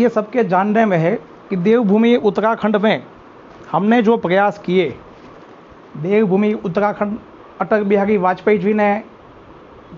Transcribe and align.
ये 0.00 0.08
सबके 0.08 0.44
जानने 0.44 0.84
में 0.86 0.96
है 0.98 1.14
कि 1.50 1.56
देवभूमि 1.56 2.14
उत्तराखंड 2.16 2.76
में 2.76 3.02
हमने 3.72 4.02
जो 4.02 4.16
प्रयास 4.16 4.58
किए, 4.58 4.88
देवभूमि 5.96 6.52
उत्तराखंड, 6.54 7.18
अटल 7.60 7.84
बिहारी 7.84 8.16
वाजपेयी 8.16 8.58
जी 8.58 8.74
ने 8.74 9.02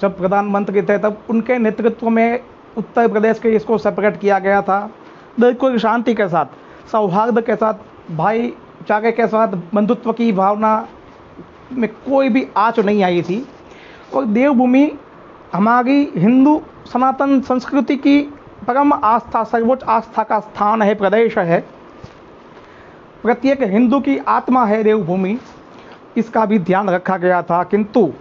जब 0.00 0.18
प्रधानमंत्री 0.18 0.82
थे, 0.82 0.98
तब 0.98 1.22
उनके 1.30 1.58
नेतृत्व 1.58 2.08
में 2.08 2.40
उत्तर 2.78 3.08
प्रदेश 3.08 3.38
के 3.38 3.48
इसको 3.48 3.78
सेपरेट 3.78 4.20
किया 4.20 4.38
गया 4.38 4.62
था। 4.62 4.80
बिल्कुल 5.40 5.78
शांति 5.78 6.14
के 6.14 6.28
साथ, 6.28 6.46
सौहार्द 6.90 7.40
के 7.40 7.56
साथ, 7.56 7.74
भाईचारे 8.16 9.12
के 9.12 9.26
साथ, 9.26 9.48
बंधुत्व 9.74 10.12
की 10.12 10.32
भावना 10.32 10.88
में 11.72 11.88
कोई 11.90 12.28
भी 12.28 12.46
आँच 12.56 12.80
नहीं 12.80 13.02
आई 13.02 13.22
थी। 13.22 13.46
और 14.14 14.24
देवभूमि 14.24 14.90
हमारी 15.52 16.12
हिंदू 16.16 16.60
सनातन 16.86 17.40
संस्कृति 17.40 17.96
की 17.96 18.20
परम 18.66 18.92
आस्था, 18.94 19.42
सर्वोच्च 19.44 19.82
आस्था 19.84 20.22
का 20.22 20.38
स्थान 20.40 20.82
है, 20.82 20.94
प्रदेश 20.94 21.38
है। 21.38 21.60
प्रत्येक 23.22 23.62
हिंदू 23.62 24.00
की 24.00 24.16
आत्मा 24.18 24.64
है 24.64 24.82
देवभूमि, 24.82 25.38
इसका 26.16 26.44
भी 26.46 26.58
ध्यान 26.58 26.90
रखा 26.90 27.16
गया 27.16 27.42
था, 27.42 27.62
किंतु 27.64 28.12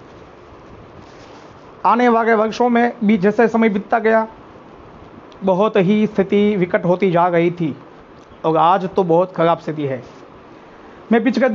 आने 1.86 2.10
वाले 2.10 2.34
वर्षों 2.34 2.70
में 2.70 2.94
भी 3.04 3.18
जैसे 3.18 3.48
समय 3.48 3.70
बीतता 3.70 4.00
गया, 4.00 4.28
बहुत 5.44 5.76
ही 5.76 6.06
स्थिति 6.08 6.56
विकट 6.56 6.86
होती 6.86 7.12
जा 7.12 7.28
रही 7.28 7.52
थी, 7.52 7.76
और 8.46 8.58
आज 8.58 8.90
तो 8.96 9.04
बहुत 9.04 9.34
खराब 9.36 9.60
स्थिति 9.60 9.86
है। 9.86 10.04
मैं 11.12 11.24
पिछले 11.24 11.50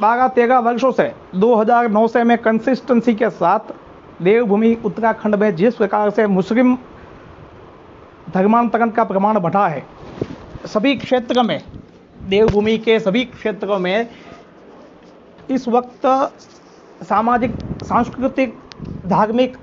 बारह 0.00 0.28
तेरह 0.28 0.58
वर्षों 0.58 0.92
से 0.92 1.12
2009 1.34 2.06
से 2.08 2.22
मैं 2.24 2.38
कंसिस्टेंसी 2.38 3.14
के 3.14 3.30
साथ 3.30 3.72
देवभूमि 4.22 4.76
उत्तराखंड 4.84 5.34
में 5.34 5.54
जिस 5.56 5.74
प्रकार 5.74 6.10
से 6.10 6.26
मुस्लिम 6.26 6.76
धर्मांतरण 8.34 8.90
का 8.90 9.04
प्रमाण 9.04 9.38
बढ़ा 9.38 9.66
है। 9.68 9.84
सभी 10.66 10.94
क्षेत्र 10.96 11.42
में, 11.42 11.60
देवभूमि 12.20 12.76
के 12.78 12.98
सभी 13.00 13.24
क्षेत्रों 13.24 13.78
में 13.78 14.08
इस 15.50 15.68
वक्त 15.68 16.06
सामाजिक, 17.02 17.54
सांस्कृतिक, 17.82 18.58
धार्मिक, 19.06 19.56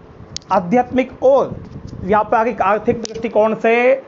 आध्यात्मिक 0.51 1.11
और 1.23 1.55
व्यापारिक 2.01 2.61
आर्थिक 2.61 3.01
दृष्टिकोण 3.01 3.55
से 3.55 4.03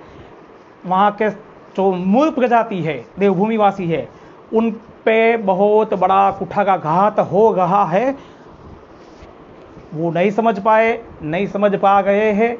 वहाँ 0.86 1.12
के 1.12 1.30
जो 1.30 1.92
मूल 1.94 2.30
प्रजाति 2.32 2.82
है, 2.82 3.06
देवभूमिवासी 3.20 3.88
है, 3.88 4.08
उन 4.54 4.72
पे 5.06 5.38
बहुत 5.38 5.94
बड़ा 5.94 6.32
कुठागा 6.32 6.78
घात 6.78 7.20
हो 7.20 7.52
रहा 7.54 7.84
है। 7.86 8.18
वो 9.94 10.12
नहीं 10.12 10.32
समझ 10.32 10.60
पाए, 10.60 11.02
नहीं 11.22 11.48
समझ 11.48 11.76
पा 11.76 12.02
गए 12.02 12.32
हैं। 12.32 12.58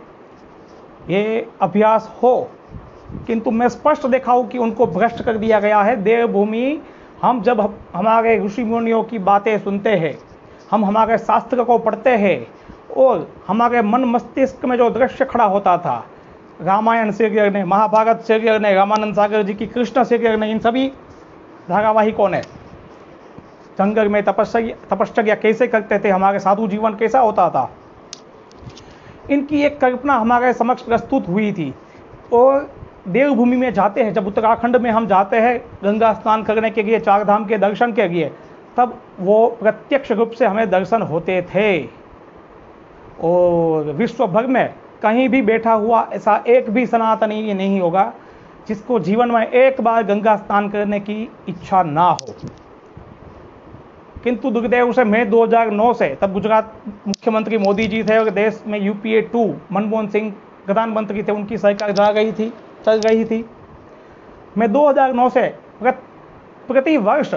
ये 1.10 1.48
अभ्यास 1.62 2.10
हो, 2.24 2.50
किंतु 3.28 3.52
मैं 3.52 3.68
स्पष्ट 3.70 4.06
देखा 4.08 4.32
हूँ 4.32 4.48
कि 4.48 4.58
उनको 4.58 4.86
भ्रष्ट 4.88 5.24
कर 5.24 5.38
दिया 5.38 5.60
गया 5.60 5.82
है। 5.82 5.96
देवभूमि, 5.96 6.82
हम 7.22 7.42
जब 7.42 7.62
हमारे 7.96 8.38
ऋषि 8.40 8.64
मुनियों 8.64 9.04
की 9.04 9.20
बातें 9.20 9.58
सुनते 9.60 9.90
हैं, 9.90 10.18
हम 10.72 10.86
हमारे 10.86 11.18
शास्त्र 11.18 11.64
को 11.64 11.78
पढ़ते 11.78 12.10
हैं, 12.10 12.48
और 12.98 13.28
हमारे 13.48 13.82
मन 13.82 14.06
मस्तिष्क 14.06 14.66
में 14.66 14.78
जो 14.78 14.90
दृश्य 14.90 15.26
खड़ा 15.26 15.46
होता 15.46 15.78
था, 15.78 16.04
रामायण 16.62 17.12
सीरियल 17.12 17.54
ने, 17.54 17.64
महाभारत 17.64 18.22
सीरियल 18.22 18.62
ने, 18.62 18.74
रामानंद 18.74 19.16
सागर 19.16 19.44
जी 19.44 19.54
की, 19.54 19.68
कृष्ण 19.68 20.04
सीरियल 20.04 20.40
ने, 20.40 20.52
इन 20.52 20.60
सभी 20.60 20.88
धारावाहिकों 21.70 22.30
ने, 22.30 22.42
जंगल 23.80 24.08
में 24.08 24.24
तपस्या 24.24 24.62
तपस्या 24.90 25.36
कैसे 25.36 25.68
करते 25.68 26.00
थे, 26.00 26.10
हमारे 26.10 26.40
साधु 26.40 26.68
जीवन 26.68 26.96
कैसा 26.96 27.20
होता 27.20 27.50
था? 27.50 27.70
इनकी 29.32 29.62
एक 29.62 29.80
कल्पना 29.80 30.14
हमारे 30.14 30.54
समक्ष 30.54 30.82
प्रस्तुत 30.82 31.28
हुई 31.28 31.52
थी। 31.52 31.74
और 32.34 32.72
देवभूमि 33.08 33.58
में 33.58 33.74
जाते 33.74 34.04
हैं, 34.04 34.14
जब 34.14 34.28
उत्तराखंड 34.28 34.76
में 34.76 34.92
हम 34.92 35.08
जाते 35.08 35.38
हैं, 35.38 35.60
गंगा 35.84 36.14
स्नान 36.14 36.44
करने 36.44 36.70
के 36.70 36.84
लिए 36.84 37.00
चार 37.00 37.24
धाम 37.24 37.46
के 37.46 37.58
दर्शन 37.58 37.92
के 37.92 38.08
लिए, 38.08 38.32
तब 38.78 39.02
वो 39.20 39.48
प्रत्यक्ष 39.60 40.12
रूप 40.12 40.32
से 40.32 40.46
हमें 40.46 40.70
दर्शन 40.70 41.02
होते 41.02 41.42
थे। 41.42 41.84
और 43.24 43.84
विश्व 43.84 44.28
भर 44.28 44.48
में 44.48 44.74
कहीं 45.02 45.30
भी 45.30 45.42
बैठा 45.42 45.74
हुआ 45.74 46.10
ऐसा 46.14 46.44
एक 46.48 46.70
भी 46.70 46.86
सनातनी 46.86 47.54
नहीं 47.54 47.80
होगा, 47.82 48.14
जिसको 48.68 49.00
जीवन 49.00 49.32
में 49.32 49.48
एक 49.48 49.82
बार 49.82 50.04
गंगा 50.04 50.36
स्नान 50.36 50.70
करने 50.70 51.00
की 51.00 51.32
इच्छा 51.50 51.84
ना 51.84 52.10
हो। 52.10 52.34
किंतु 54.24 54.50
दुर्देव 54.52 54.92
से 54.94 55.04
मैं 55.04 55.30
2009 55.30 55.94
से, 55.94 56.08
तब 56.22 56.34
गुजरात 56.34 56.74
मुख्यमंत्री 57.08 57.58
मोदी 57.58 57.88
जी 57.88 58.04
थे 58.04 58.18
और 58.18 58.30
देश 58.32 58.64
में 58.68 58.80
यूपीए 58.80 59.22
टू 59.24 59.46
मनमोहन 59.72 60.08
सिंह 60.08 60.32
प्रधानमंत्री 60.66 61.24
थे, 61.24 61.32
उनकी 61.32 61.58
सरकार 61.58 61.92
जा 61.92 62.12
गई 62.12 62.32
थी, 62.32 62.52
चल 62.86 63.00
रही 63.00 63.26
थी। 63.26 63.46
मैं 64.58 64.72
2009 64.72 65.30
से 65.30 65.48
प्रति 65.84 66.98
वर्ष 67.00 67.34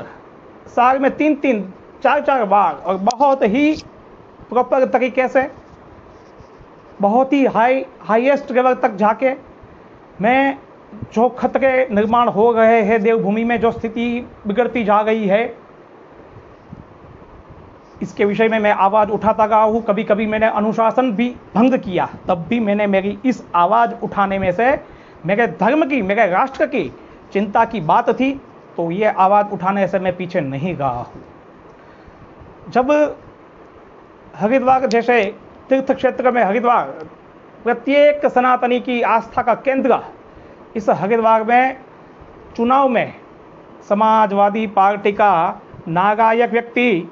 साल 0.68 0.98
में 0.98 1.10
तीन 1.16 1.34
तीन, 1.36 1.62
चार 2.02 2.20
चार 2.20 2.44
बार 2.44 2.74
और 2.76 2.96
बहुत 2.96 3.42
ही 3.44 3.72
प्रॉपर 4.50 4.84
तरीके 4.86 5.28
से, 5.28 5.48
बहुत 7.00 7.32
ही 7.32 7.44
हाई 7.46 7.84
हाईएस्ट 8.00 8.50
लेवल 8.52 8.74
तक 8.74 8.94
जाके 8.96 9.32
मैं 10.20 10.58
जो 11.14 11.28
खतरे 11.28 11.86
निर्माण 11.90 12.28
हो 12.28 12.50
रहे 12.52 12.80
हैं 12.82 13.00
देवभूमि 13.02 13.44
में, 13.44 13.60
जो 13.60 13.70
स्थिति 13.72 14.26
बिगड़ती 14.46 14.84
जा 14.84 15.00
रही 15.00 15.26
है 15.28 15.44
इसके 18.02 18.24
विषय 18.24 18.48
में 18.48 18.58
मैं 18.58 18.72
आवाज़ 18.72 19.08
उठाता 19.10 19.46
गया 19.46 19.58
हूँ। 19.58 19.82
कभी 19.82 20.04
कभी 20.04 20.26
मैंने 20.26 20.46
अनुशासन 20.48 21.10
भी 21.12 21.28
भंग 21.54 21.78
किया, 21.78 22.08
तब 22.28 22.46
भी 22.48 22.60
मैंने 22.60 22.86
मेरी 22.86 23.18
इस 23.24 23.42
आवाज़ 23.54 23.94
उठाने 24.02 24.38
में 24.38 24.50
से 24.52 24.70
मेरे 25.26 25.46
धर्म 25.60 25.84
की, 25.86 26.00
मेरे 26.02 26.26
राष्ट्र 26.26 26.66
की 26.66 26.92
चिंता 27.32 27.64
की 27.64 27.80
बात 27.82 28.10
थी 28.10 28.32
तो 28.76 28.90
ये 28.90 29.06
आवाज़ 29.06 29.46
उठाने 29.46 29.86
से 29.88 29.98
मैं 29.98 30.16
पीछे 30.16 30.40
नहीं 30.40 30.74
गया 30.76 30.88
हूँ। 30.88 31.22
जब 32.70 32.90
हरिद्वार 34.36 34.86
जैसे 34.86 35.24
तीर्थ 35.68 35.92
क्षेत्र 35.92 36.30
में 36.30 36.42
हरिद्वार 36.44 36.86
प्रत्येक 37.64 38.26
सनातनी 38.26 38.78
की 38.80 39.00
आस्था 39.02 39.42
का 39.42 39.54
केंद्र, 39.56 39.98
इस 40.76 40.88
हरिद्वार 40.90 41.44
में 41.44 41.76
चुनाव 42.56 42.88
में 42.88 43.12
समाजवादी 43.88 44.66
पार्टी 44.68 45.12
का 45.12 45.60
नागायक 45.88 46.50
व्यक्ति 46.50 47.08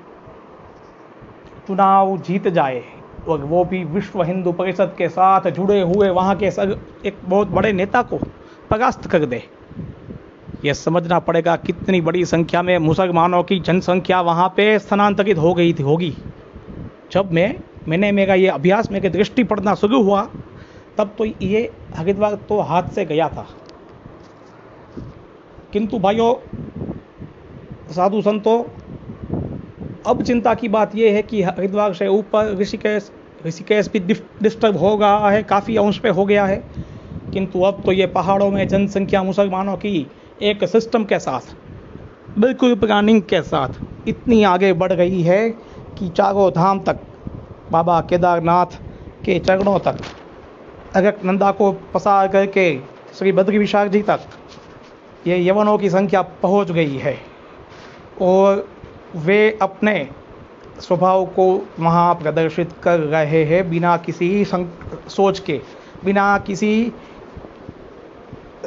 चुनाव 1.70 2.19
जीत 2.19 2.48
जाए। 2.48 2.82
और 3.28 3.38
वो 3.38 3.64
भी 3.64 3.84
विश्व 3.84 4.22
हिंदू 4.22 4.53
परिषद 4.53 4.94
के 4.98 5.08
साथ 5.08 5.50
जुड़े 5.50 5.81
हुए, 5.81 6.08
वहाँ 6.08 6.36
के 6.36 6.50
सर 6.50 6.81
एक 7.06 7.16
बहुत 7.25 7.48
बड़े 7.48 7.72
नेता 7.72 8.03
को 8.03 8.16
परास्त 8.70 9.06
कर 9.06 9.25
दे। 9.25 9.42
यह 10.64 10.72
समझना 10.72 11.19
पड़ेगा 11.19 11.56
कितनी 11.56 12.00
बड़ी 12.00 12.25
संख्या 12.25 12.62
में 12.62 12.78
मुसलमानों 12.78 13.42
की 13.42 13.60
जनसंख्या 13.60 14.20
वहाँ 14.20 14.48
पे 14.48 14.78
स्थानांतरित 14.78 15.38
हो 15.38 15.54
गई 15.54 15.72
थी 15.72 15.82
होगी। 15.82 16.16
जब 17.12 17.32
मैं 17.32 17.60
मैंने 17.88 18.12
मेरा 18.12 18.34
ये 18.34 18.48
अभ्यास, 18.48 18.92
मेरे 18.92 19.08
दृष्टि 19.08 19.44
पड़ना 19.44 19.75
शुरू 19.75 20.02
हुआ, 20.02 20.28
तब 20.98 21.14
तो 21.19 21.25
ये 21.25 21.72
हरिद्वार 21.97 22.34
तो 22.34 22.60
हाथ 22.60 22.82
से 22.82 23.04
गया 23.04 23.28
था। 23.28 23.47
किंतु 25.72 25.98
भाइयों, 25.98 26.34
साधु 27.92 28.22
संतों 28.22 28.79
अब 30.06 30.22
चिंता 30.22 30.53
की 30.55 30.69
बात 30.69 30.94
यह 30.97 31.15
है 31.15 31.22
कि 31.22 31.43
हरिद्वार 31.43 31.94
से 31.94 32.06
ऊपर 32.09 32.55
ऋषिकेश 32.59 33.11
ऋषिकेश 33.47 33.88
भी 33.88 33.99
डिस्टर्ब 34.43 34.77
हो 34.77 34.97
गया 34.97 35.28
है, 35.28 35.43
काफ़ी 35.43 35.77
अंश 35.77 35.99
पे 35.99 36.09
हो 36.09 36.25
गया 36.27 36.44
है। 36.47 36.56
किंतु 37.33 37.62
अब 37.62 37.83
तो 37.87 37.93
ये 37.93 38.06
पहाड़ों 38.06 38.50
में 38.50 38.66
जनसंख्या 38.69 39.22
मुसलमानों 39.22 39.77
की 39.77 40.06
एक 40.43 40.65
सिस्टम 40.65 41.05
के 41.05 41.19
साथ, 41.19 41.55
बिल्कुल 42.38 42.75
प्लानिंग 42.77 43.22
के 43.22 43.43
साथ 43.43 44.09
इतनी 44.09 44.43
आगे 44.44 44.72
बढ़ 44.72 44.93
गई 44.93 45.21
है 45.22 45.49
कि 45.99 46.09
चारों 46.09 46.50
धाम 46.53 46.81
तक, 46.81 46.99
बाबा 47.72 48.00
केदारनाथ 48.00 48.81
के 49.25 49.38
चरणों 49.38 49.78
तक 49.78 51.21
नंदा 51.25 51.50
को 51.53 51.72
पसार 51.94 52.28
करके 52.28 52.75
श्री 53.19 53.32
बद्री 53.32 53.59
विशाख 53.59 53.88
जी 53.88 54.03
तक, 54.03 54.20
ये 55.26 55.44
यवनों 55.49 55.79
की 55.79 55.91
संख्या 55.91 56.23
पहुँच 56.43 56.70
गई 56.70 56.96
है। 56.96 57.17
और 58.23 58.69
वे 59.16 59.58
अपने 59.62 60.08
स्वभाव 60.80 61.24
को 61.26 61.46
वहाँ 61.80 62.14
प्रदर्शित 62.14 62.72
कर 62.82 63.00
रहे 63.00 63.44
हैं 63.44 63.68
बिना 63.70 63.96
किसी 63.96 64.44
सोच 64.44 65.38
के, 65.38 65.60
बिना 66.04 66.38
किसी 66.38 66.92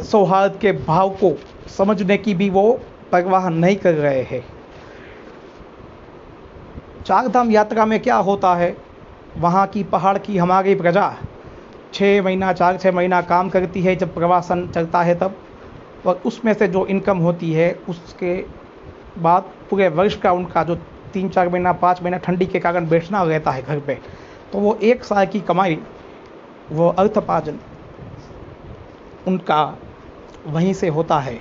सौहार्द 0.01 0.57
के 0.61 0.71
भाव 0.71 1.09
को 1.09 1.31
समझने 1.67 2.17
की 2.17 2.33
भी 2.33 2.49
वो 2.49 2.71
परवाह 3.11 3.49
नहीं 3.49 3.75
कर 3.75 3.93
रहे 3.93 4.21
हैं। 4.21 4.43
चार 7.05 7.27
धाम 7.27 7.51
यात्रा 7.51 7.85
में 7.85 7.99
क्या 7.99 8.15
होता 8.15 8.55
है? 8.55 8.75
वहाँ 9.37 9.65
की 9.67 9.83
पहाड़ 9.83 10.17
की 10.17 10.37
हमारी 10.37 10.75
प्रजा 10.75 11.13
छः 11.93 12.21
महीना, 12.23 12.53
चार 12.53 12.77
छः 12.77 12.91
महीना 12.91 13.21
काम 13.21 13.49
करती 13.49 13.81
है, 13.81 13.95
जब 13.95 14.13
प्रवासन 14.13 14.67
चलता 14.67 15.01
है 15.01 15.15
तब, 15.15 15.35
और 16.05 16.21
उसमें 16.25 16.53
से 16.53 16.67
जो 16.67 16.85
इनकम 16.85 17.17
होती 17.17 17.51
है, 17.53 17.71
उसके 17.89 18.62
बाद 19.17 19.51
पूरे 19.69 19.87
वर्ष 19.89 20.15
का 20.15 20.31
उनका 20.31 20.63
जो 20.63 20.75
तीन 21.13 21.29
चार 21.29 21.49
महीना, 21.49 21.71
पाँच 21.73 22.01
महीना 22.01 22.17
ठंडी 22.17 22.45
के 22.45 22.59
कारण 22.59 22.87
बैठना 22.89 23.23
रहता 23.23 23.51
है 23.51 23.61
घर 23.61 23.79
पे 23.79 23.97
तो 24.51 24.59
वो 24.59 24.75
एक 24.83 25.03
साल 25.03 25.25
की 25.25 25.39
कमाई, 25.41 25.79
वो 26.71 26.87
अर्थपार्जन 26.89 27.59
उनका 29.27 29.63
वहीं 30.47 30.73
से 30.73 30.87
होता 30.87 31.19
है। 31.19 31.39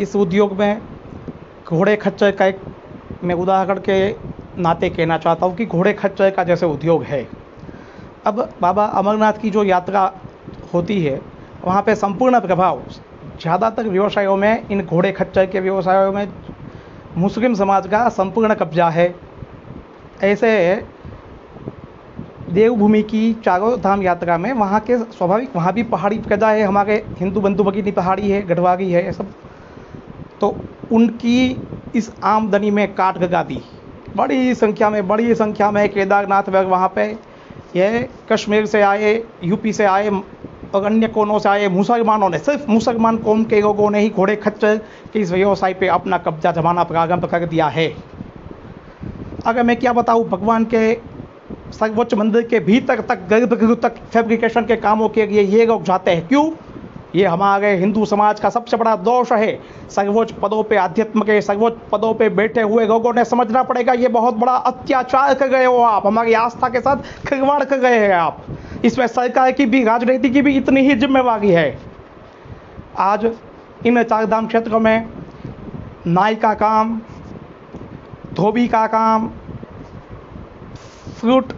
इस 0.00 0.14
उद्योग 0.16 0.52
में 0.52 0.80
घोड़े 1.66 1.96
खच्चर 1.96 2.30
का 2.30 2.46
एक, 2.46 2.60
मैं 3.24 3.34
उदाहरण 3.34 3.78
के 3.80 4.10
नाते 4.62 4.90
कहना 4.90 5.18
चाहता 5.18 5.46
हूँ 5.46 5.56
कि 5.56 5.66
घोड़े 5.66 5.92
खच्चर 5.92 6.30
का 6.30 6.44
जैसे 6.44 6.66
उद्योग 6.66 7.02
है। 7.02 7.26
अब 8.26 8.48
बाबा 8.60 8.84
अमरनाथ 8.84 9.32
की 9.32 9.50
जो 9.50 9.64
यात्रा 9.64 10.12
होती 10.74 11.02
है, 11.02 11.20
वहाँ 11.64 11.82
पे 11.82 11.94
संपूर्ण 11.94 12.40
प्रभाव 12.40 12.82
ज़्यादातर 13.40 13.88
व्यवसायों 13.88 14.36
में, 14.36 14.68
इन 14.70 14.82
घोड़े 14.82 15.12
खच्चर 15.12 15.46
के 15.46 15.60
व्यवसायों 15.60 16.12
में 16.12 16.28
मुस्लिम 17.16 17.54
समाज 17.54 17.86
का 17.86 18.08
संपूर्ण 18.10 18.54
कब्जा 18.54 18.88
है। 18.88 19.14
ऐसे 20.24 20.50
देवभूमि 22.50 23.02
की 23.02 23.32
चारों 23.44 23.80
धाम 23.80 24.02
यात्रा 24.02 24.36
में 24.38 24.52
वहाँ 24.52 24.80
के 24.80 24.98
स्वाभाविक, 24.98 25.56
वहाँ 25.56 25.72
भी 25.72 25.82
पहाड़ी 25.84 26.18
प्रजा 26.18 26.50
है, 26.50 26.62
हमारे 26.62 26.94
हिंदू 27.18 27.40
बंधु 27.40 27.64
भगिनी 27.64 27.92
पहाड़ी 27.92 28.30
है 28.30 28.42
गढ़वागी 28.42 28.90
है 28.92 29.12
सब। 29.12 29.32
तो 30.40 30.56
उनकी 30.92 31.56
इस 31.94 32.10
आमदनी 32.24 32.70
में 32.70 32.94
काट 32.94 33.18
गगा 33.18 33.42
दी। 33.42 33.60
बड़ी 34.16 34.54
संख्या 34.54 34.90
में, 34.90 35.06
बड़ी 35.08 35.34
संख्या 35.34 35.70
में 35.70 35.88
केदारनाथ 35.88 36.48
वहाँ 36.48 36.92
पे 36.96 37.06
ये 37.76 38.08
कश्मीर 38.32 38.66
से 38.66 38.80
आए, 38.82 39.22
यूपी 39.44 39.72
से 39.72 39.84
आए 39.84 40.10
और 40.74 40.84
अन्य 40.84 41.08
कोनों 41.08 41.38
से 41.38 41.48
आए 41.48 41.68
मुसलमानों 41.68 42.28
ने 42.30 42.38
सिर्फ़ 42.38 42.70
मुसलमान 42.70 43.16
कौम 43.16 43.44
के 43.44 43.60
लोगों 43.60 43.90
ने 43.90 44.00
ही 44.00 44.08
घोड़े 44.10 44.36
खच्चर 44.36 44.76
के 45.12 45.20
इस 45.20 45.32
व्यवसाय 45.32 45.74
पे 45.74 45.88
अपना 45.88 46.18
कब्जा 46.18 46.52
जमाना 46.52 46.84
प्रारंभ 46.84 47.24
कर 47.24 47.46
दिया 47.46 47.66
है। 47.68 47.88
अगर 49.46 49.62
मैं 49.62 49.76
क्या 49.76 49.92
बताऊँ, 49.92 50.28
भगवान 50.28 50.64
के 50.64 50.94
सर्वोच्च 51.72 52.14
मंदिर 52.14 52.42
के 52.42 52.60
भीतर 52.60 53.00
तक, 53.00 53.26
गर्भगृह 53.30 53.74
तक 53.74 53.96
फैब्रिकेशन 54.12 54.64
के 54.64 54.76
कामों 54.76 55.08
के 55.08 55.26
लिए 55.26 55.42
ये 55.42 55.66
लोग 55.66 55.84
जाते 55.84 56.10
हैं। 56.10 56.26
क्यों? 56.28 56.50
ये 57.14 57.26
हमारे 57.26 57.74
हिंदू 57.76 58.04
समाज 58.04 58.40
का 58.40 58.48
सबसे 58.50 58.76
बड़ा 58.76 58.94
दोष 58.98 59.32
है। 59.32 59.58
सर्वोच्च 59.90 60.32
पदों 60.32 60.62
पे 60.62 60.76
अध्यात्म 60.76 61.22
के 61.22 61.40
सर्वोच्च 61.42 61.76
पदों 61.92 62.12
पे 62.14 62.28
बैठे 62.30 62.62
हुए 62.62 62.86
लोगों 62.86 63.12
ने 63.14 63.24
समझना 63.24 63.62
पड़ेगा, 63.62 63.92
ये 63.92 64.08
बहुत 64.08 64.34
बड़ा 64.34 64.52
अत्याचार 64.52 65.34
कर 65.34 65.48
गए 65.48 65.64
हो 65.64 65.76
आप। 65.76 66.06
हमारी 66.06 66.32
आस्था 66.34 66.68
के 66.68 66.80
साथ 66.80 67.26
खिलवाड़ 67.28 67.62
कर 67.64 67.78
गए 67.78 67.98
हैं 67.98 68.14
आप। 68.14 68.44
इसमें 68.84 69.06
सरकार 69.06 69.52
की 69.52 69.66
भी, 69.66 69.82
राजनीति 69.84 70.30
की 70.30 70.42
भी 70.42 70.56
इतनी 70.56 70.80
ही 70.80 70.94
जिम्मेवारी 70.94 71.50
है। 71.50 71.78
आज 72.98 73.30
इन 73.86 74.02
चार 74.02 74.26
धाम 74.26 74.46
क्षेत्रों 74.46 74.80
में 74.80 75.08
नाई 76.06 76.34
का 76.34 76.52
काम, 76.54 77.00
धोबी 78.34 78.66
का 78.68 78.86
काम, 78.86 79.28
फ्रूट, 81.20 81.52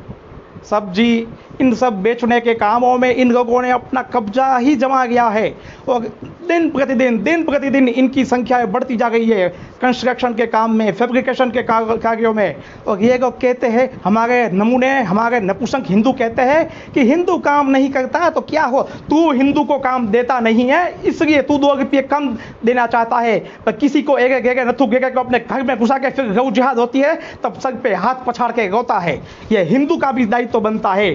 सब्ज़ी 0.65 1.27
इन 1.61 1.75
सब 1.75 2.03
बेचने 2.03 2.41
के 2.41 2.55
कामों 2.55 2.97
में 2.99 3.15
इन 3.15 3.31
लोगों 3.33 3.63
ने 3.63 3.71
अपना 3.71 4.03
कब्जा 4.05 4.57
ही 4.57 4.75
जमा 4.77 5.05
किया 5.07 5.29
है। 5.29 5.55
और 5.89 6.07
दिन 6.49 6.69
प्रतिदिन 6.71 7.23
दिन 7.23 7.43
प्रतिदिन 7.45 7.89
इनकी 7.89 8.25
संख्या 8.25 8.65
बढ़ती 8.67 8.97
जा 8.97 9.07
रही 9.07 9.29
है 9.29 9.49
कंस्ट्रक्शन 9.83 10.35
के 10.35 10.47
काम 10.47 10.75
में, 10.75 10.93
फैब्रिकेशन 10.93 11.51
के 11.51 11.63
कार्यों 11.63 12.33
में। 12.35 12.57
और 12.87 13.03
ये 13.03 13.19
लोग 13.19 13.41
कहते 13.41 13.67
हैं, 13.67 13.91
हमारे 14.05 14.49
नमूने, 14.51 14.91
हमारे 15.03 15.41
नपुसंक 15.41 15.87
हिंदू 15.89 16.13
कहते 16.13 16.43
हैं 16.43 16.93
कि 16.95 17.05
हिंदू 17.05 17.37
काम 17.41 17.71
नहीं 17.71 17.91
करता 17.91 18.29
तो 18.31 18.41
क्या 18.43 18.65
हो? 18.65 18.83
तू 19.11 19.31
हिंदू 19.33 19.65
को 19.65 19.79
काम 19.79 20.09
देता 20.09 20.39
नहीं 20.41 20.69
है, 20.69 20.95
इसलिए 21.05 21.43
तू 21.43 21.59
दो 21.59 21.73
रुपये 21.75 22.03
कम 22.05 22.29
देना 22.65 22.87
चाहता 22.87 23.19
है। 23.19 23.39
पर 23.67 23.73
किसी 23.75 24.03
को 24.03 24.19
एक 24.19 24.47
एक 24.47 24.59
नथु 24.69 24.87
गेगे 24.87 25.11
को 25.11 25.21
अपने 25.21 25.39
घर 25.41 25.63
में 25.63 25.77
घुसा 25.79 25.99
के 25.99 26.11
फिर 26.11 26.33
गौ 26.33 26.51
जिहाद 26.51 26.79
होती 26.79 27.01
है, 27.01 27.19
तब 27.43 27.59
सर 27.61 27.75
पे 27.75 27.95
हाथ 27.97 28.27
पछाड़ 28.27 28.51
के 28.53 28.69
रोता 28.69 28.99
है। 28.99 29.21
यह 29.53 29.69
हिंदू 29.71 29.97
का 29.97 30.13
भी 30.13 30.27
दायित्व 30.27 30.53
तो 30.53 30.61
बनता 30.61 30.93
है। 30.93 31.11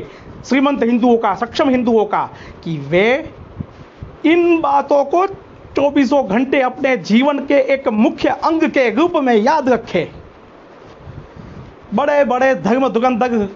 श्रीमंत 0.49 0.83
हिंदुओं 0.83 1.17
का, 1.17 1.35
सक्षम 1.35 1.69
हिंदुओं 1.69 2.05
का, 2.05 2.29
कि 2.63 2.77
वे 2.77 3.33
इन 4.25 4.61
बातों 4.61 5.05
को 5.05 5.25
चौबीसों 5.75 6.27
घंटे 6.27 6.61
अपने 6.61 6.97
जीवन 6.97 7.39
के 7.39 7.59
एक 7.73 7.87
मुख्य 7.87 8.29
अंग 8.29 8.63
के 8.63 8.89
रूप 8.89 9.15
में 9.15 9.33
याद 9.35 9.69
रखे। 9.69 10.07
बड़े 11.93 12.23
बड़े 12.25 12.55
धर्म 12.55 12.87
दुगंधक 12.89 13.55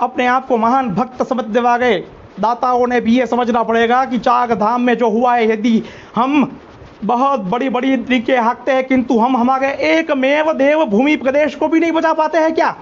अपने 0.00 0.26
आप 0.26 0.46
को 0.46 0.56
महान 0.56 0.88
भक्त 0.88 1.22
समझ 1.22 1.44
समझने 1.44 1.60
वाले 1.60 1.94
दाताओं 2.40 2.86
ने 2.86 3.00
भी 3.00 3.18
ये 3.18 3.26
समझना 3.26 3.62
पड़ेगा 3.62 4.04
कि 4.04 4.18
चार 4.18 4.54
धाम 4.54 4.82
में 4.82 4.96
जो 4.96 5.10
हुआ 5.10 5.36
है, 5.36 5.50
यदि 5.50 5.82
हम 6.14 6.58
बहुत 7.04 7.40
बड़ी 7.40 7.68
बड़ी 7.68 7.96
तरीके 7.96 8.36
हाँकते 8.36 8.72
हैं, 8.72 8.86
किंतु 8.86 9.18
हम 9.18 9.36
हमारे 9.36 9.68
एक 9.68 10.10
मेव 10.10 10.52
देव 10.52 10.84
भूमि 10.84 11.16
प्रदेश 11.16 11.54
को 11.54 11.68
भी 11.68 11.80
नहीं 11.80 11.92
बचा 11.92 12.12
पाते 12.12 12.38
हैं 12.38 12.54
क्या? 12.54 12.76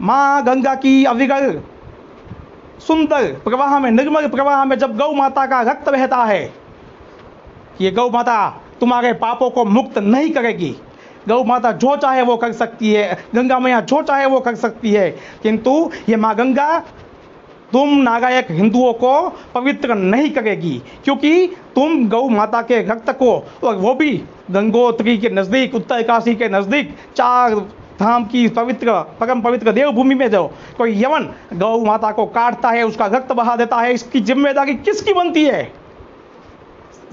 माँ 0.00 0.44
गंगा 0.44 0.74
की 0.74 1.04
अविगल 1.04 1.60
सुंदर 2.78 3.32
प्रवाह 3.44 3.78
में, 3.78 3.90
निर्मल 3.90 4.26
प्रवाह 4.28 4.64
में 4.64 4.78
जब 4.78 4.96
गौ 4.96 5.12
माता 5.12 5.46
का 5.46 5.60
रक्त 5.62 5.88
बहता 5.88 6.24
है, 6.24 6.52
ये 7.80 7.90
गौ 7.90 8.08
माता 8.10 8.48
तुम्हारे 8.80 9.12
पापों 9.14 9.50
को 9.50 9.64
मुक्त 9.64 9.98
नहीं 9.98 10.30
करेगी। 10.30 10.74
गौ 11.28 11.42
माता 11.44 11.72
जो 11.72 11.96
चाहे 11.96 12.22
वो 12.22 12.36
कर 12.36 12.52
सकती 12.52 12.92
है, 12.92 13.18
गंगा 13.34 13.58
मैया 13.58 13.80
जो 13.80 14.02
चाहे 14.02 14.26
वो 14.26 14.40
कर 14.40 14.54
सकती 14.54 14.92
है, 14.92 15.10
किंतु 15.42 15.90
ये 16.08 16.16
माँ 16.16 16.34
गंगा 16.34 16.78
तुम 17.72 17.88
नागायक 17.98 18.50
हिंदुओं 18.50 18.92
को 18.92 19.28
पवित्र 19.54 19.94
नहीं 19.94 20.30
करेगी, 20.30 20.82
क्योंकि 21.04 21.46
तुम 21.74 22.08
गौ 22.08 22.28
माता 22.28 22.62
के 22.62 22.80
रक्त 22.82 23.10
को, 23.12 23.32
और 23.64 23.74
वो 23.76 23.94
भी 23.94 24.12
गंगोत्री 24.50 25.16
के 25.18 25.30
नज़दीक, 25.30 25.74
उत्तरकाशी 25.74 26.34
के 26.34 26.48
नज़दीक, 26.48 26.94
चार 27.16 27.54
धाम 28.00 28.24
की 28.24 28.48
पवित्र, 28.48 28.92
परम 29.20 29.40
पवित्र 29.40 29.72
देवभूमि 29.72 30.14
में 30.14 30.28
जाओ। 30.30 30.50
कोई 30.78 31.02
यवन 31.02 31.28
गौ 31.54 31.78
माता 31.84 32.10
को 32.10 32.26
काटता 32.26 32.70
है, 32.70 32.82
उसका 32.82 33.06
रक्त 33.06 33.32
बहा 33.32 33.56
देता 33.56 33.76
है, 33.76 33.92
इसकी 33.92 34.20
ज़िम्मेदारी 34.20 34.74
किसकी 34.74 35.12
बनती 35.12 35.44
है? 35.44 35.62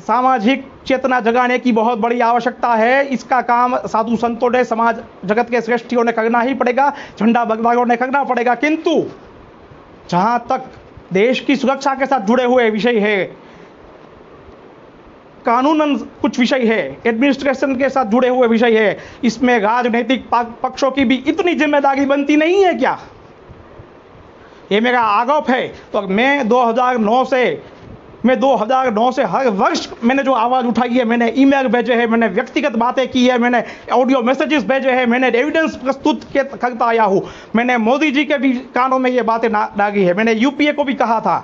सामाजिक 0.08 0.66
चेतना 0.88 1.20
जगाने 1.20 1.58
की 1.60 1.72
बहुत 1.72 2.00
बड़ी 2.00 2.20
आवश्यकता 2.20 2.74
है। 2.74 3.06
इसका 3.06 3.42
काम 3.42 3.78
साधु 3.78 4.16
संतों 4.16 4.50
ने, 4.50 4.64
समाज 4.64 5.00
जगत 5.26 5.50
के 5.50 5.62
श्रेष्ठियों 5.62 6.04
ने 6.04 6.12
करना 6.12 6.42
ही 6.42 6.54
पड़ेगा, 6.54 6.92
झंडा 7.20 7.46
बगदारों 7.46 7.86
ने 7.86 7.96
करना 7.96 8.24
पड़ेगा। 8.24 8.56
किंतु 8.56 9.04
जहाँ 10.10 10.46
तक 10.50 10.70
देश 11.14 11.40
की 11.40 11.56
सुरक्षा 11.56 11.94
के 11.96 12.06
साथ 12.06 12.20
जुड़े 12.20 12.44
हुए 12.44 12.70
विषय 12.70 13.00
है 13.00 13.45
कानूनन 15.46 15.96
कुछ 16.22 16.40
विषय 16.40 16.66
है 16.66 16.82
एडमिनिस्ट्रेशन 17.08 17.76
के 17.76 17.90
साथ 17.90 18.06
जुड़े 18.08 18.30
हुए 18.30 18.48
विषय 18.48 18.78
है, 18.78 18.98
इसमें 19.24 19.58
राजनीतिक 19.60 20.26
पक्षों 20.64 20.92
की 20.92 21.06
भी 21.06 21.24
इतनी 21.28 21.54
ज़िम्मेदारी 21.56 22.06
बनती 22.06 22.36
नहीं 22.38 22.64
है 22.66 22.74
क्या? 22.76 22.98
ये 24.72 24.80
मेरा 24.82 25.02
आरोप 25.02 25.50
है। 25.50 25.68
तो 25.94 26.02
मैं 26.10 26.48
2009 26.48 27.24
से, 27.26 27.62
मैं 28.26 28.40
2009 28.40 29.12
से 29.12 29.24
हर 29.26 29.48
वर्ष 29.50 29.88
मैंने 30.04 30.24
जो 30.24 30.34
आवाज़ 30.34 30.66
उठाई 30.66 30.90
है, 30.90 31.04
मैंने 31.06 31.28
ईमेल 31.38 31.68
भेजे 31.68 31.94
हैं, 31.94 32.08
मैंने 32.08 32.28
व्यक्तिगत 32.30 32.76
बातें 32.76 33.08
की 33.08 33.28
है, 33.28 33.38
मैंने 33.40 33.64
ऑडियो 33.94 34.22
मैसेजेस 34.24 34.64
भेजे 34.66 34.92
हैं, 34.92 35.06
मैंने 35.06 35.28
एविडेंस 35.30 35.76
प्रस्तुत 35.76 36.24
करता 36.36 36.86
आया 36.86 37.04
हूँ। 37.04 37.22
मैंने 37.56 37.78
मोदी 37.80 38.12
जी 38.12 38.24
के 38.26 38.38
भी 38.38 38.54
कानों 38.76 39.00
में 39.00 39.10
ये 39.12 39.22
बातें 39.24 39.52
डाली 39.52 40.04
है। 40.04 40.14
मैंने 40.14 40.34
यूपीए 40.34 40.74
को 40.74 40.84
भी 40.84 40.94
कहा 40.96 41.20
था। 41.20 41.38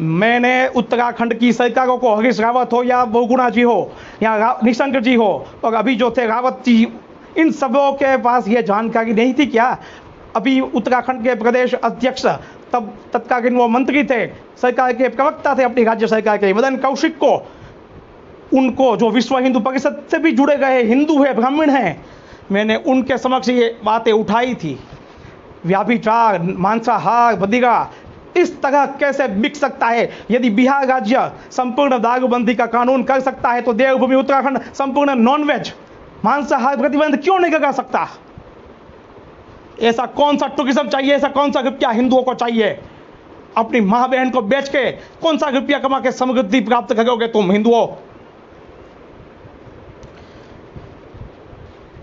मैंने 0.00 0.66
उत्तराखंड 0.68 1.34
की 1.34 1.52
सरकारों 1.52 1.96
को 1.98 2.14
हरीश 2.14 2.40
रावत 2.40 2.72
हो 2.72 2.82
या 2.82 3.04
बहुगुणा 3.04 3.48
जी 3.50 3.62
हो 3.62 3.92
या 4.22 4.58
निशंक 4.64 4.96
जी 4.96 5.14
हो, 5.14 5.46
और 5.64 5.74
अभी 5.74 5.94
जो 5.96 6.10
थे 6.10 6.26
रावत 6.26 6.62
जी, 6.66 6.86
इन 7.38 7.50
सबों 7.52 7.92
के 7.92 8.16
पास 8.16 8.48
ये 8.48 8.62
जानकारी 8.62 9.12
नहीं 9.12 9.34
थी 9.34 9.46
क्या? 9.46 9.76
अभी 10.36 10.60
उत्तराखंड 10.60 11.22
के 11.24 11.34
प्रदेश 11.34 11.74
अध्यक्ष, 11.74 12.26
तब 12.72 12.92
तत्कालीन 13.12 13.56
वो 13.56 13.68
मंत्री 13.68 14.02
थे, 14.04 14.26
सरकार 14.62 14.92
के 14.92 15.08
प्रवक्ता 15.08 15.54
थे, 15.54 15.62
अपनी 15.62 15.84
राज्य 15.84 16.06
सरकार 16.06 16.38
के 16.38 16.52
मदन 16.52 16.76
कौशिक 16.76 17.16
को। 17.16 17.36
उनको 18.54 18.96
जो 18.96 19.10
विश्व 19.10 19.38
हिंदू 19.38 19.60
परिषद 19.60 20.02
से 20.10 20.18
भी 20.18 20.32
जुड़े 20.32 20.56
गए 20.56 20.82
हिंदू 20.82 21.22
है, 21.22 21.34
ब्राह्मण 21.34 21.70
हैं, 21.70 22.04
मैंने 22.52 22.76
उनके 22.76 23.18
समक्ष 23.18 23.48
ये 23.48 23.76
बातें 23.84 24.12
उठाई 24.12 24.54
थी। 24.54 24.78
व्याभिचार, 25.66 26.42
मांसाहार 26.42 27.36
बदिगा 27.36 27.90
इस 28.36 28.60
तरह 28.62 28.86
कैसे 29.00 29.26
बिक 29.28 29.56
सकता 29.56 29.86
है? 29.86 30.10
यदि 30.30 30.50
बिहार 30.50 30.86
राज्य 30.86 31.30
संपूर्ण 31.50 31.98
दारूबंदी 31.98 32.54
का 32.54 32.66
कानून 32.66 33.02
कर 33.02 33.20
सकता 33.20 33.50
है 33.50 33.62
तो 33.62 33.72
देवभूमि 33.72 34.16
उत्तराखंड 34.16 34.60
संपूर्ण 34.74 35.14
नॉनवेज 35.18 35.72
मांसाहार 36.24 36.76
प्रतिबंध 36.76 37.16
क्यों 37.22 37.38
नहीं 37.38 37.52
लगा 37.52 37.72
सकता? 37.72 38.06
ऐसा 39.82 40.06
कौन 40.06 40.36
सा 40.36 40.46
टूरिज़्म 40.46 40.88
चाहिए? 40.88 41.14
ऐसा 41.14 41.28
कौन 41.28 41.52
सा 41.52 41.60
रुपया 41.60 41.90
हिंदुओं 41.90 42.22
को 42.22 42.34
चाहिए? 42.34 42.78
अपनी 43.56 43.80
माँ 43.80 44.08
बहन 44.10 44.30
को 44.30 44.40
बेच 44.42 44.68
के 44.68 44.90
कौन 45.22 45.38
सा 45.38 45.48
रुपया 45.48 45.78
कमा 45.78 46.00
के 46.00 46.12
समृद्धि 46.12 46.60
प्राप्त 46.60 46.94
करोगे 46.94 47.26
तुम 47.28 47.50
हिंदुओं? 47.52 47.86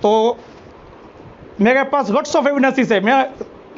तो 0.02 0.38
मेरे 1.62 1.84
पास 1.84 2.10
लॉट्स 2.10 2.36
ऑफ़ 2.36 2.48
एविडेंसेस 2.48 2.92
है 2.92 3.00
मैं 3.00 3.24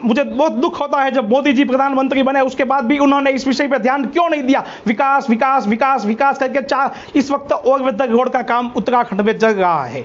मुझे 0.03 0.23
बहुत 0.23 0.51
दुख 0.53 0.79
होता 0.81 1.01
है 1.01 1.11
जब 1.11 1.29
मोदी 1.29 1.53
जी 1.53 1.63
प्रधानमंत्री 1.63 2.23
बने, 2.23 2.41
उसके 2.41 2.63
बाद 2.63 2.85
भी 2.85 2.97
उन्होंने 2.99 3.31
इस 3.31 3.47
विषय 3.47 3.67
पर 3.67 3.77
ध्यान 3.77 4.05
क्यों 4.05 4.29
नहीं 4.29 4.43
दिया? 4.43 4.63
विकास 4.87 5.29
विकास 5.29 5.67
विकास 5.67 6.05
विकास 6.05 6.37
करके 6.37 6.61
चार, 6.61 6.91
इस 7.15 7.31
वक्त 7.31 7.51
और 7.51 7.89
रोड 8.01 8.29
का 8.29 8.41
काम 8.43 8.71
उत्तराखंड 8.75 9.21
में 9.21 9.37
चल 9.39 9.53
रहा 9.53 9.83
है। 9.85 10.01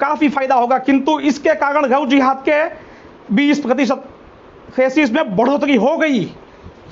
काफ़ी 0.00 0.28
फ़ायदा 0.28 0.54
होगा, 0.54 0.78
किंतु 0.78 1.18
इसके 1.20 1.54
कारण 1.54 1.86
गौ 1.86 2.04
जिहाद 2.06 2.42
के 2.48 2.64
बीस 3.34 3.60
प्रतिशत 3.60 5.12
में 5.12 5.36
बढ़ोतरी 5.36 5.76
हो 5.76 5.96
गई। 5.96 6.24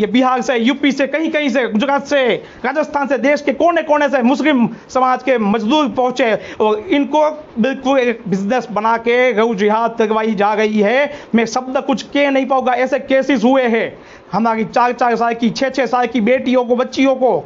ये 0.01 0.07
बिहार 0.07 0.41
से, 0.43 0.57
यूपी 0.57 0.91
से 0.93 1.07
कहीं 1.07 1.31
कहीं 1.31 1.49
से, 1.49 1.67
गुजरात 1.69 2.07
से, 2.07 2.25
राजस्थान 2.65 3.07
से, 3.09 3.19
देश 3.19 3.43
के 3.43 3.53
कोने 3.53 3.83
कोने 3.83 4.09
से 4.09 4.23
मुस्लिम 4.23 4.69
समाज 4.89 5.23
के 5.23 5.37
मजदूर 5.41 5.89
पहुँचे 5.89 6.33
और 6.61 6.79
इनको 6.79 7.31
बिल्कुल 7.59 7.99
एक 7.99 8.23
बिज़नेस 8.29 8.69
बना 8.73 8.97
के 8.99 9.33
गौ 9.33 9.55
जिहाद 9.55 9.97
करवाई 9.99 10.35
जा 10.35 10.53
रही 10.55 10.81
है। 10.81 11.13
मैं 11.35 11.47
शब्द 11.47 11.79
कुछ 11.87 12.03
कह 12.05 12.31
नहीं 12.31 12.47
पाऊँगा, 12.47 12.73
ऐसे 12.75 12.99
केसेस 12.99 13.45
हुए 13.45 13.63
हैं। 13.63 13.97
हमारी 14.33 14.65
चार 14.65 14.93
चार 14.93 15.17
साल 15.17 15.35
की 15.35 15.51
छः 15.51 15.69
छः 15.71 15.87
साल 15.87 16.07
की 16.07 16.21
बेटियों 16.23 16.65
को, 16.65 16.77
बच्चियों 16.77 17.15
को, 17.15 17.39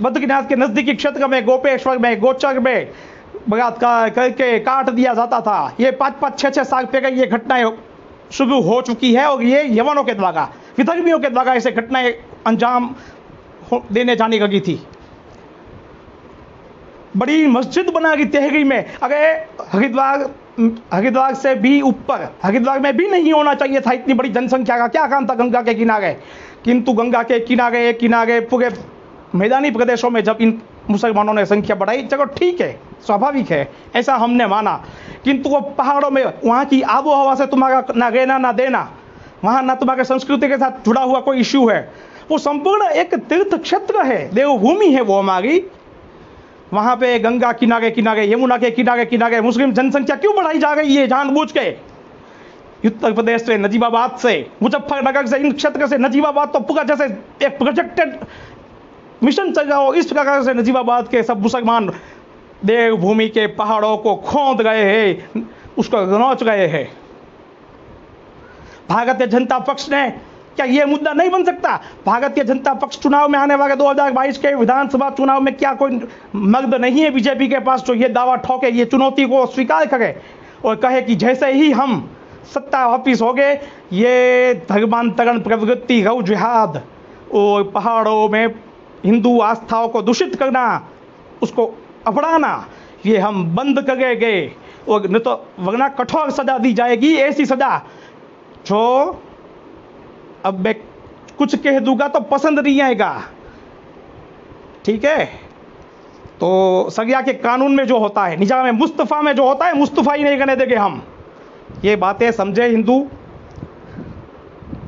बद्रीनाथ 0.00 0.42
के 0.42 0.56
नज़दीकी 0.56 0.94
क्षेत्र 0.94 1.26
में, 1.26 1.44
गोपेश्वर 1.46 1.98
में, 1.98 2.18
गोचर 2.20 2.58
में 2.58 2.88
बलात्कार 3.48 4.10
करके 4.10 4.58
काट 4.60 4.90
दिया 4.90 5.14
जाता 5.14 5.40
था। 5.40 5.76
ये 5.80 5.90
पाँच 5.92 6.14
पाँच 6.22 6.38
छः 6.38 6.50
छः 6.50 6.62
साल 6.64 6.84
पहले 6.86 7.20
ये 7.20 7.26
घटनाएँ 7.26 7.72
शुरू 8.32 8.60
हो 8.62 8.80
चुकी 8.82 9.12
है 9.14 9.26
और 9.26 9.42
ये 9.42 9.62
यवनों 9.70 10.02
के 10.04 10.14
द्वारा 10.14 10.48
विधर्मियों 10.80 11.18
के 11.18 11.28
द्वारा 11.28 11.54
ऐसे 11.54 11.70
घटनाएँ 11.70 12.12
अंजाम 12.46 12.94
देने 13.92 14.16
जाने 14.16 14.38
लगी 14.38 14.60
थी। 14.60 14.80
बड़ी 17.16 17.46
मस्जिद 17.46 17.90
बना 17.90 18.12
रही 18.12 18.24
तहरी 18.24 18.62
में, 18.64 18.84
अगर 19.02 19.46
हरिद्वार 19.72 20.30
हरिद्वार 20.92 21.34
से 21.34 21.54
भी 21.54 21.80
ऊपर, 21.80 22.36
हरिद्वार 22.44 22.80
में 22.80 22.96
भी 22.96 23.08
नहीं 23.08 23.32
होना 23.32 23.54
चाहिए 23.54 23.80
था 23.80 23.92
इतनी 23.92 24.14
बड़ी 24.14 24.28
जनसंख्या 24.28 24.78
का। 24.78 24.86
क्या 24.88 25.06
काम 25.06 25.26
था 25.26 25.34
गंगा 25.34 25.62
के 25.62 25.74
किनारे? 25.74 26.12
किंतु 26.64 26.92
गंगा 26.92 27.22
के 27.22 27.40
किनारे 27.40 27.92
किनारे 27.92 28.40
पूरे 28.40 28.70
मैदानी 29.34 29.70
प्रदेशों 29.70 30.10
में 30.10 30.22
जब 30.24 30.38
इन 30.40 30.60
मुसलमानों 30.90 31.34
ने 31.34 31.44
संख्या 31.46 31.76
बढ़ाई, 31.76 32.02
चलो 32.02 32.24
ठीक 32.24 32.60
है, 32.60 32.80
स्वाभाविक 33.06 33.50
है, 33.50 33.72
ऐसा 33.96 34.14
हमने 34.16 34.46
माना। 34.46 34.74
किंतु 35.24 35.50
वो 35.50 35.60
पहाड़ों 35.60 36.10
में, 36.10 36.24
वहाँ 36.44 36.64
की 36.64 36.82
आबो 36.82 37.14
हवा 37.14 37.34
से 37.34 37.46
तुम्हारा 37.46 37.84
ना 37.96 38.08
लेना 38.08 38.38
ना 38.38 38.52
देना। 38.52 38.90
वहाँ 39.44 39.62
ना 39.62 39.74
तुम्हारे 39.74 40.04
संस्कृति 40.04 40.48
के 40.48 40.56
साथ 40.56 40.84
जुड़ा 40.84 41.02
हुआ 41.02 41.20
कोई 41.20 41.40
इश्यू 41.40 41.68
है। 41.68 41.80
वो 42.30 42.38
संपूर्ण 42.38 42.88
एक 42.92 43.14
तीर्थ 43.14 43.54
क्षेत्र 43.54 44.04
है। 44.06 44.28
देवभूमि 44.34 44.86
है 44.86 45.00
वो 45.00 45.18
हमारी। 45.18 45.62
वहाँ 46.72 46.96
पे 46.96 47.18
गंगा 47.18 47.52
किनारे 47.52 47.90
किनारे, 47.90 48.30
यमुना 48.32 48.56
के 48.58 48.70
किनारे 48.70 49.04
किनारे 49.06 49.40
मुस्लिम 49.40 49.72
जनसंख्या 49.72 50.16
क्यों 50.16 50.34
बढ़ाई 50.36 50.58
जा 50.58 50.72
रही 50.72 50.96
है 50.96 51.06
जानबूझ 51.06 51.50
के? 51.52 51.70
उत्तर 52.86 53.12
प्रदेश 53.12 53.42
से 53.42 53.56
नजीबाबाद 53.58 54.16
से, 54.18 54.50
मुजफ्फरनगर 54.62 55.26
से, 55.26 55.36
इन 55.36 55.52
क्षेत्र 55.52 55.86
से 55.86 55.98
नजीबाबाद 55.98 56.48
तो 56.48 56.60
पूरा 56.60 56.82
जैसे 56.82 57.04
एक 57.46 57.58
प्रोजेक्टेड 57.58 58.18
मिशन 59.22 59.52
चल 59.52 59.66
रहा 59.66 59.78
हो, 59.78 59.92
इस 59.94 60.06
प्रकार 60.06 60.42
से 60.42 60.54
नजीबाबाद 60.54 61.08
के 61.08 61.22
सब 61.22 61.42
मुसलमान 61.42 61.90
देवभूमि 62.64 63.28
के 63.28 63.46
पहाड़ों 63.46 63.96
को 63.96 64.14
खोद 64.16 64.62
गए 64.62 64.84
हैं, 64.84 65.48
उसको 65.78 66.04
नोच 66.18 66.42
गए 66.42 66.66
हैं। 66.66 66.88
भारतीय 68.90 69.26
जनता 69.26 69.58
पक्ष 69.58 69.88
ने, 69.90 70.08
क्या 70.56 70.66
ये 70.66 70.84
मुद्दा 70.84 71.12
नहीं 71.12 71.30
बन 71.30 71.44
सकता? 71.44 71.76
भारतीय 72.06 72.44
जनता 72.44 72.72
पक्ष 72.74 72.98
चुनाव 72.98 73.28
में 73.28 73.38
आने 73.38 73.54
वाले 73.54 73.74
2022 73.76 74.38
के 74.38 74.54
विधानसभा 74.54 75.10
चुनाव 75.10 75.40
में 75.40 75.54
क्या 75.56 75.72
कोई 75.74 76.00
मर्द 76.34 76.74
नहीं 76.74 77.02
है 77.02 77.10
बीजेपी 77.10 77.48
के 77.48 77.58
पास? 77.60 77.82
जो 77.82 77.94
ये 77.94 78.08
दावा 78.08 78.36
ठोके, 78.36 78.68
ये 78.68 78.84
चुनौती 78.84 79.24
को 79.24 79.44
स्वीकार 79.46 79.86
करे 79.86 80.14
और 80.64 80.76
कहे 80.76 81.02
कि 81.02 81.14
जैसे 81.16 81.52
ही 81.52 81.70
हम 81.72 82.10
सत्ता 82.54 82.86
वापिस 82.86 83.22
हो 83.22 83.32
गए 83.32 83.54
ये 83.92 84.54
धर्मांतरण 84.68 85.40
प्रवृत्ति 85.40 86.00
गौ 86.02 86.20
जिहाद 86.22 86.82
और 87.34 87.70
पहाड़ों 87.70 88.28
में 88.28 88.46
हिंदू 89.04 89.38
आस्थाओं 89.40 89.88
को 89.88 90.02
दूषित 90.02 90.34
करना, 90.34 90.64
उसको 91.42 91.66
अपनाना, 92.06 92.66
ये 93.06 93.18
हम 93.18 93.44
बंद 93.56 93.80
करेंगे 93.82 94.52
और 94.88 95.08
न 95.10 95.18
तो 95.18 95.32
वरना 95.58 95.88
कठोर 95.90 96.30
सजा 96.30 96.58
दी 96.58 96.72
जाएगी, 96.72 97.14
ऐसी 97.14 97.46
सजा 97.46 97.76
जो 98.66 98.80
अब 100.44 100.58
मैं 100.58 100.74
कुछ 101.38 101.54
कह 101.56 101.78
दूँगा 101.78 102.08
तो 102.08 102.20
पसंद 102.20 102.58
नहीं 102.58 102.80
आएगा। 102.80 103.12
ठीक 104.84 105.04
है? 105.04 105.24
तो 106.40 106.90
सगिया 106.90 107.20
के 107.20 107.32
कानून 107.34 107.74
में 107.74 107.86
जो 107.86 107.98
होता 107.98 108.24
है, 108.26 108.36
निज़ाम 108.36 108.64
में, 108.64 108.72
मुस्तफ़ा 108.72 109.20
में 109.22 109.34
जो 109.34 109.46
होता 109.46 109.66
है, 109.66 109.78
मुस्तफ़ा 109.78 110.14
ही 110.14 110.24
नहीं 110.24 110.38
करने 110.38 110.56
देंगे 110.56 110.76
हम। 110.76 111.02
ये 111.84 111.96
बातें 111.96 112.30
समझे 112.32 112.66
हिंदू? 112.66 113.00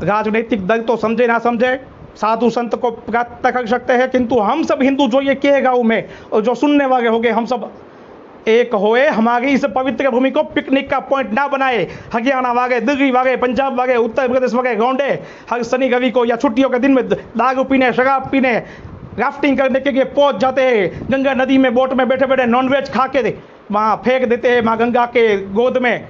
राजनीतिक 0.02 0.66
दल 0.66 0.80
तो 0.80 0.96
समझे, 0.96 1.26
ना 1.26 1.38
समझे? 1.38 1.76
साधु 2.16 2.50
संत 2.50 2.74
को 2.74 2.90
प्राप्त 2.90 3.48
कर 3.48 3.66
सकते 3.66 3.92
हैं, 3.92 4.10
किंतु 4.10 4.38
हम 4.40 4.62
सब 4.62 4.82
हिंदू 4.82 5.06
जो 5.08 5.20
ये 5.20 5.34
कहे 5.34 5.60
गाँव 5.60 5.82
में 5.82 6.08
और 6.32 6.42
जो 6.42 6.54
सुनने 6.54 6.86
वाले 6.86 7.08
हो 7.08 7.20
गए 7.20 7.30
हम 7.30 7.46
सब 7.46 7.70
एक 8.48 8.74
होए 8.74 9.06
हमारी 9.08 9.48
इस 9.48 9.64
पवित्र 9.74 10.10
भूमि 10.10 10.30
को 10.30 10.42
पिकनिक 10.44 10.90
का 10.90 10.98
पॉइंट 11.00 11.32
ना 11.32 11.46
बनाए। 11.48 11.86
हरियाणा 12.12 12.52
वागे, 12.52 12.80
दिल्ली 12.80 13.10
वागे, 13.10 13.36
पंजाब 13.36 13.78
वागे, 13.78 13.96
उत्तर 13.96 14.28
प्रदेश 14.28 14.54
वागे 14.54 14.74
गौंडे 14.76 15.08
हर 15.50 15.62
शनि, 15.62 15.88
रवि 15.88 16.10
को 16.10 16.24
या 16.24 16.36
छुट्टियों 16.36 16.70
के 16.70 16.78
दिन 16.78 16.94
में 16.94 17.08
दारू 17.08 17.64
पीने, 17.64 17.92
शराब 17.92 18.28
पीने 18.30 18.54
राफ्टिंग 19.18 19.56
करने 19.58 19.80
के 19.80 19.90
लिए 19.90 20.04
पहुँच 20.06 20.36
जाते 20.36 20.62
हैं। 20.62 21.08
गंगा 21.10 21.34
नदी 21.34 21.58
में, 21.58 21.72
बोट 21.74 21.92
में 21.92 22.08
बैठे 22.08 22.26
बैठे 22.26 22.46
नॉनवेज 22.46 22.90
खा 22.90 23.06
के 23.06 23.34
वहाँ 23.70 23.96
फेंक 24.04 24.28
देते 24.28 24.50
हैं 24.50 24.62
माँ 24.62 24.76
गंगा 24.78 25.04
के 25.06 25.36
गोद 25.52 25.78
में। 25.78 26.08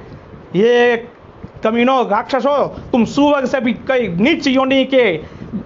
ये 0.57 0.97
कमीनो 1.65 2.03
राक्षसो, 2.03 2.67
तुम 2.93 3.05
सुवर 3.07 3.47
से 3.47 3.61
भी 3.61 3.73
कई 3.89 4.09
नीच 4.11 4.47
योनि 4.47 4.85
के 4.85 5.13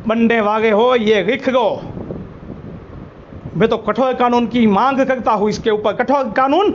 बंडे 0.08 0.40
वागे 0.40 0.70
हो, 0.70 0.94
ये 0.94 1.22
रिख 1.22 1.48
गो। 1.50 1.68
मैं 3.56 3.68
तो 3.68 3.76
कठोर 3.78 4.14
कानून 4.14 4.46
की 4.46 4.66
मांग 4.68 4.98
करता 5.00 5.32
हूँ 5.32 5.48
इसके 5.48 5.70
ऊपर। 5.70 5.92
कठोर 5.94 6.32
कानून 6.36 6.74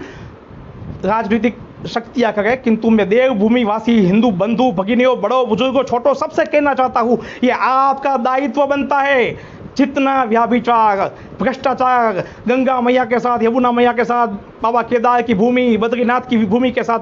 राजनीतिक 1.05 1.57
शक्तियाँ 1.87 2.31
करे, 2.33 2.55
किंतु 2.55 2.89
मैं 2.89 3.07
देवभूमि 3.09 3.63
वासी, 3.63 3.97
हिंदू, 3.99 4.31
बंधु, 4.33 4.71
भगिनियों, 4.73 5.19
बड़ों, 5.21 5.47
बुज़ुर्गों, 5.49 5.83
छोटों, 5.83 6.13
सबसे 6.13 6.45
कहना 6.45 6.73
चाहता 6.73 6.99
हूँ, 6.99 7.17
ये 7.43 7.51
आपका 7.51 8.15
दायित्व 8.19 8.65
बनता 8.65 8.99
है। 8.99 9.31
जितना 9.77 10.23
व्याभिचार, 10.23 10.99
भ्रष्टाचार, 11.39 12.23
गंगा 12.47 12.79
मैया 12.81 13.05
के 13.05 13.19
साथ, 13.19 13.43
यमुना 13.43 13.71
मैया 13.71 13.93
के 13.93 14.03
साथ, 14.05 14.27
बाबा 14.63 14.81
केदार 14.83 15.21
की 15.21 15.33
भूमि, 15.33 15.77
बद्रीनाथ 15.77 16.29
की 16.29 16.37
भूमि 16.45 16.71
के 16.71 16.83
साथ 16.83 16.99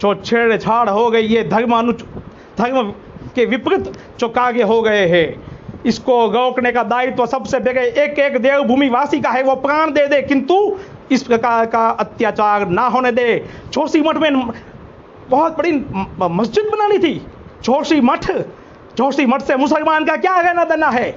जो 0.00 0.14
छेड़छाड़ 0.16 0.88
हो 0.88 1.10
गई, 1.10 1.22
ये 1.22 1.42
धर्म 1.44 1.76
अनु 1.76 1.92
धर्म 2.58 2.82
के 3.34 3.44
विपरीत 3.46 3.92
जो 4.20 4.28
कार्य 4.28 4.62
हो 4.62 4.80
गए 4.82 5.06
हैं। 5.08 5.55
इसको 5.86 6.14
रोकने 6.26 6.72
का 6.72 6.82
दायित्व 6.84 7.16
तो 7.16 7.26
सबसे 7.26 7.58
बड़े 7.60 7.86
एक 7.98 8.18
एक 8.18 8.36
देवभूमि 8.42 8.88
वासी 8.88 9.20
का 9.20 9.30
है, 9.30 9.42
वो 9.42 9.54
प्राण 9.56 9.92
दे 9.92 10.06
दे, 10.06 10.20
किंतु 10.22 10.56
इस 11.12 11.22
प्रकार 11.22 11.66
का 11.66 11.88
अत्याचार 11.90 12.68
ना 12.68 12.86
होने 12.88 13.12
दे। 13.12 13.36
जोशी 13.72 14.00
मठ 14.00 14.16
में 14.16 14.32
बहुत 15.30 15.56
बड़ी 15.58 15.72
मस्जिद 16.20 16.64
बनानी 16.66 16.98
थी। 16.98 17.14
जोशी 17.64 18.00
मठ 18.00 18.30
जोशी 18.96 19.26
मठ 19.26 19.42
से 19.42 19.56
मुसलमान 19.56 20.04
का 20.04 20.16
क्या 20.16 20.38
रहना 20.40 20.64
देना 20.64 20.88
है? 20.90 21.08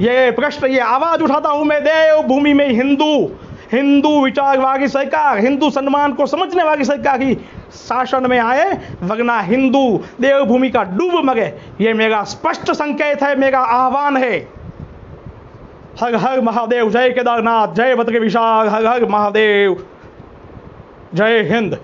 ये 0.00 0.30
प्रश्न, 0.30 0.66
ये 0.66 0.80
आवाज़ 0.80 1.22
उठाता 1.22 1.48
हूँ 1.48 1.64
मैं 1.64 1.80
देव 1.84 2.22
भूमि 2.28 2.52
में 2.52 2.68
हिंदू 2.68 3.30
हिंदू 3.72 4.08
विचार 4.24 4.58
वाली 4.58 4.88
सरकार, 4.88 5.38
हिंदू 5.38 5.70
सम्मान 5.70 6.12
को 6.12 6.26
समझने 6.26 6.62
वाली 6.64 6.84
सरकार 6.84 7.18
की 7.18 7.34
शासन 7.74 8.26
में 8.26 8.38
आए, 8.38 8.80
वगना 9.02 9.40
हिंदू 9.40 10.00
देवभूमि 10.20 10.70
का 10.70 10.82
डूब 10.82 11.14
मगे। 11.24 11.52
ये 11.80 11.92
मेरा 11.92 12.22
स्पष्ट 12.24 12.70
संकेत 12.72 13.22
है 13.22 13.34
मेरा 13.36 13.60
आह्वान 13.60 14.16
है। 14.16 14.38
हर 16.00 16.14
हर 16.14 16.40
महादेव, 16.40 16.90
जय 16.90 17.10
केदारनाथ, 17.10 17.74
जय 17.74 17.94
बद्र 17.94 18.20
विशाल 18.20 18.68
हर 18.68 18.86
हर 18.86 19.04
महादेव। 19.04 19.84
जय 21.14 21.42
हिंद। 21.42 21.78